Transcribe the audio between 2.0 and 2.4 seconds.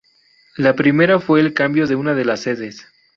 de las